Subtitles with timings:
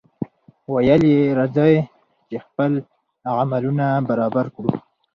[0.71, 1.75] ویل یې راځئ!
[2.29, 2.71] چې خپل
[3.39, 4.71] عملونه برابر کړو.